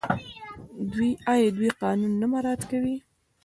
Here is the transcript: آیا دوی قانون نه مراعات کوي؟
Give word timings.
آیا 1.33 1.49
دوی 1.57 1.69
قانون 1.81 2.11
نه 2.21 2.27
مراعات 2.31 2.61
کوي؟ 2.69 2.95